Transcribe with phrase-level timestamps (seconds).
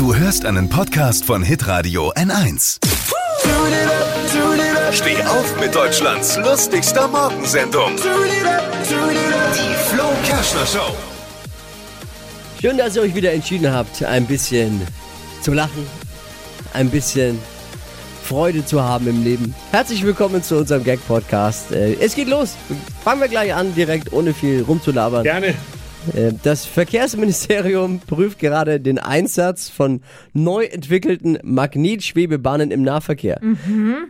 [0.00, 2.78] Du hörst einen Podcast von Hitradio N1.
[4.94, 7.90] Steh auf mit Deutschlands lustigster Morgensendung.
[7.96, 10.96] Die Flo Kerschner Show.
[12.62, 14.80] Schön, dass ihr euch wieder entschieden habt, ein bisschen
[15.42, 15.86] zu lachen,
[16.72, 17.38] ein bisschen
[18.24, 19.54] Freude zu haben im Leben.
[19.70, 21.72] Herzlich willkommen zu unserem Gag-Podcast.
[21.72, 22.54] Äh, Es geht los.
[23.04, 25.24] Fangen wir gleich an, direkt ohne viel rumzulabern.
[25.24, 25.54] Gerne.
[26.14, 30.00] Äh, Das Verkehrsministerium prüft gerade den Einsatz von
[30.32, 33.40] neu entwickelten Magnetschwebebahnen im Nahverkehr.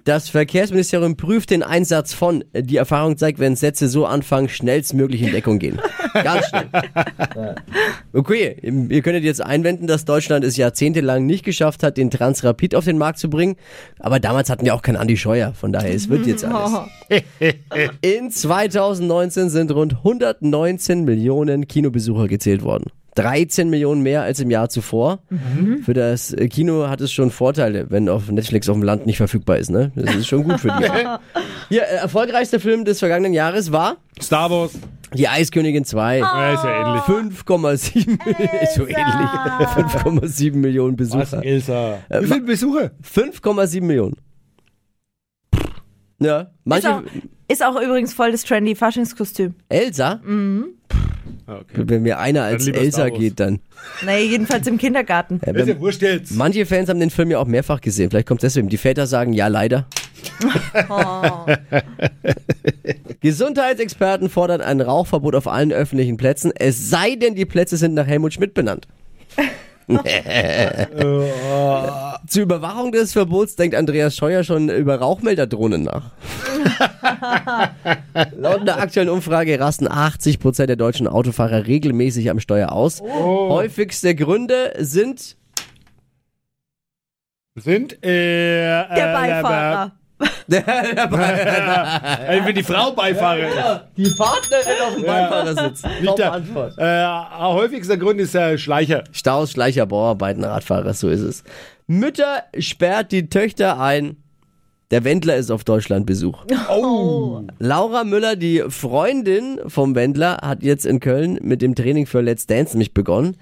[0.04, 2.44] Das Verkehrsministerium prüft den Einsatz von.
[2.54, 5.80] Die Erfahrung zeigt, wenn Sätze so anfangen, schnellstmöglich in Deckung gehen.
[6.12, 6.68] Ganz schnell.
[8.12, 12.84] Okay, ihr könntet jetzt einwenden, dass Deutschland es jahrzehntelang nicht geschafft hat, den Transrapid auf
[12.84, 13.56] den Markt zu bringen.
[13.98, 15.52] Aber damals hatten wir auch keinen Andi Scheuer.
[15.54, 16.88] Von daher, es wird jetzt alles.
[18.00, 22.90] In 2019 sind rund 119 Millionen Kinobesucher gezählt worden.
[23.16, 25.18] 13 Millionen mehr als im Jahr zuvor.
[25.84, 29.16] Für das äh, Kino hat es schon Vorteile, wenn auf Netflix auf dem Land nicht
[29.16, 29.70] verfügbar ist.
[29.70, 29.92] Ne?
[29.94, 30.84] Das ist schon gut für die.
[31.68, 34.72] Hier, äh, erfolgreichster Film des vergangenen Jahres war Star Wars.
[35.14, 36.18] Die Eiskönigin 2.
[36.18, 37.02] Ja, ist ja ähnlich.
[37.02, 38.18] 5,7
[38.62, 38.96] ist so ähnlich.
[38.96, 41.44] 5,7 Millionen Was, Besucher.
[41.44, 41.98] Elsa?
[42.08, 42.90] Äh, Wie viele Besucher?
[43.02, 44.16] 5,7 Millionen.
[46.20, 46.94] Ja, Ist manche.
[46.94, 47.02] auch,
[47.48, 49.54] ist auch übrigens voll das trendy Faschingskostüm.
[49.68, 50.20] Elsa?
[51.46, 51.82] Ah, okay.
[51.86, 53.60] Wenn mir einer als Elsa geht, dann.
[54.04, 55.40] Naja, jedenfalls im Kindergarten.
[55.44, 56.32] Ja, ist wenn, ja wurscht jetzt.
[56.32, 58.10] manche Fans haben den Film ja auch mehrfach gesehen.
[58.10, 58.68] Vielleicht kommt deswegen.
[58.68, 59.86] Die Väter sagen ja, leider.
[63.20, 68.06] Gesundheitsexperten fordern ein Rauchverbot auf allen öffentlichen Plätzen, es sei denn, die Plätze sind nach
[68.06, 68.88] Helmut Schmidt benannt.
[72.28, 76.12] Zur Überwachung des Verbots denkt Andreas Scheuer schon über Rauchmelderdrohnen nach.
[78.36, 83.00] Laut einer aktuellen Umfrage rasten 80% der deutschen Autofahrer regelmäßig am Steuer aus.
[83.00, 85.36] Häufigste Gründe sind
[87.56, 89.92] Sind, äh, Der Beifahrer.
[90.48, 93.80] Ich bin die Frau Beifahrerin.
[93.96, 95.82] die Partnerin auf dem Beifahrersitz.
[96.00, 96.78] Nicht der, Antwort.
[96.78, 97.04] äh,
[97.40, 99.04] häufigster Grund ist der Schleicher.
[99.12, 101.44] Staus, Schleicher, Bauarbeiten, Radfahrer, so ist es.
[101.86, 104.16] Mütter sperrt die Töchter ein.
[104.90, 106.44] Der Wendler ist auf Deutschlandbesuch.
[106.72, 107.42] Oh.
[107.58, 112.46] Laura Müller, die Freundin vom Wendler, hat jetzt in Köln mit dem Training für Let's
[112.46, 113.36] Dance nämlich begonnen.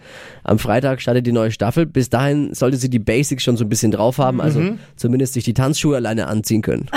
[0.45, 1.85] Am Freitag startet die neue Staffel.
[1.87, 4.63] Bis dahin sollte sie die Basics schon so ein bisschen drauf haben, also
[4.97, 6.87] zumindest sich die Tanzschuhe alleine anziehen können.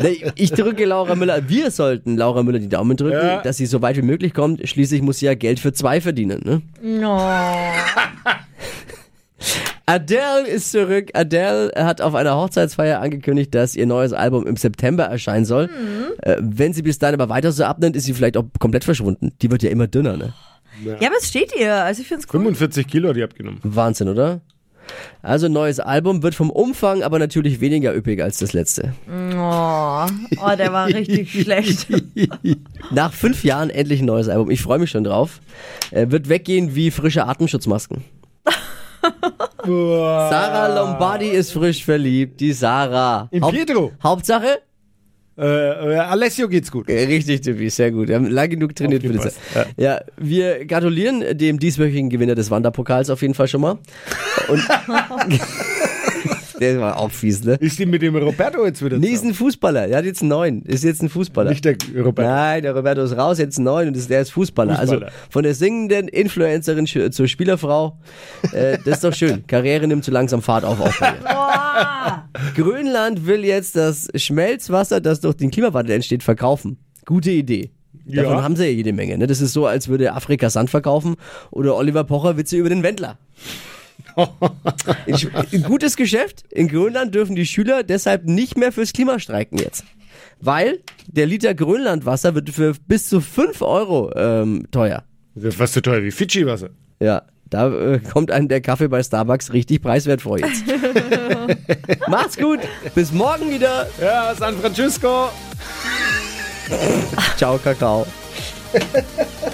[0.00, 3.40] Nee, ich drücke Laura Müller, wir sollten Laura Müller die Daumen drücken, Ja.
[3.42, 4.66] dass sie so weit wie möglich kommt.
[4.68, 6.40] Schließlich muss sie ja Geld für zwei verdienen.
[6.44, 6.62] Ne?
[9.92, 11.10] Adele ist zurück.
[11.12, 15.68] Adele hat auf einer Hochzeitsfeier angekündigt, dass ihr neues Album im September erscheinen soll.
[16.22, 19.32] Äh, wenn sie bis dahin aber weiter so abnimmt, ist sie vielleicht auch komplett verschwunden.
[19.42, 20.32] Die wird ja immer dünner, ne?
[20.82, 21.74] Ja, aber es steht ihr.
[21.74, 22.40] Also ich finde es cool.
[22.40, 23.60] 45 Kilo hat die abgenommen.
[23.62, 24.40] Wahnsinn, oder?
[25.22, 28.94] Also neues Album wird vom Umfang aber natürlich weniger üppig als das letzte.
[29.08, 30.06] Oh,
[30.42, 31.86] oh, der war richtig schlecht.
[32.90, 34.50] Nach fünf Jahren endlich ein neues Album.
[34.50, 35.40] Ich freue mich schon drauf.
[35.90, 38.02] Äh, wird weggehen wie frische Atemschutzmasken.
[39.64, 42.40] Sarah Lombardi ist frisch verliebt.
[42.40, 43.28] Die Sarah.
[43.30, 43.92] In Haupt- Pietro.
[44.02, 44.60] Hauptsache,
[45.38, 45.44] Äh,
[45.94, 46.90] äh, Alessio geht's gut.
[46.90, 48.08] Äh, Richtig, Tippi, sehr gut.
[48.08, 49.28] Wir haben lang genug trainiert für das.
[49.28, 50.00] Aufgepasst, Ja.
[50.18, 53.78] wir gratulieren dem dieswöchigen Gewinner des Wanderpokals auf jeden Fall schon mal.
[54.48, 54.62] Und
[56.62, 57.56] der war auch fies, ne?
[57.60, 59.88] Ist die mit dem Roberto jetzt wieder Nee, ist ein Fußballer.
[59.88, 60.62] Der hat jetzt einen neuen.
[60.62, 61.50] Ist jetzt ein Fußballer.
[61.50, 62.28] Nicht der Roberto.
[62.28, 64.76] Nein, der Roberto ist raus, jetzt ein neuen und ist, der ist Fußballer.
[64.76, 65.06] Fußballer.
[65.06, 67.98] Also von der singenden Influencerin zur Spielerfrau.
[68.52, 69.44] Äh, das ist doch schön.
[69.46, 70.78] Karriere nimmt zu langsam Fahrt auf.
[71.00, 72.24] ihr.
[72.54, 76.78] Grönland will jetzt das Schmelzwasser, das durch den Klimawandel entsteht, verkaufen.
[77.04, 77.70] Gute Idee.
[78.04, 78.42] Davon Ja.
[78.42, 79.16] haben sie ja jede Menge.
[79.18, 79.26] Ne?
[79.26, 81.16] Das ist so, als würde Afrika Sand verkaufen
[81.50, 83.18] oder Oliver Pocher Witze über den Wendler.
[84.16, 86.44] Ein gutes Geschäft.
[86.50, 89.84] In Grönland dürfen die Schüler deshalb nicht mehr fürs Klima streiken jetzt.
[90.40, 95.04] Weil der Liter Grönlandwasser wird für bis zu 5 Euro ähm, teuer.
[95.34, 96.70] Das ist fast so teuer wie Fidschi-Wasser.
[97.00, 100.64] Ja, da äh, kommt einem der Kaffee bei Starbucks richtig preiswert vor jetzt.
[102.08, 102.60] Macht's gut.
[102.94, 103.86] Bis morgen wieder.
[104.00, 105.28] Ja, San Francisco.
[107.36, 108.06] Ciao, Kakao.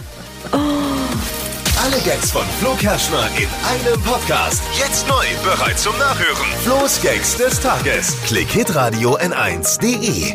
[2.09, 4.63] Gags von Flo Kerschner in einem Podcast.
[4.79, 6.47] Jetzt neu, bereit zum Nachhören.
[6.65, 8.17] Flo's Gags des Tages.
[8.25, 10.35] Klick Hitradio N1.de.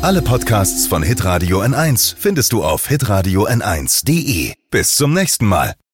[0.00, 4.54] Alle Podcasts von Hitradio N1 findest du auf hitradio N1.de.
[4.70, 5.74] Bis zum nächsten Mal.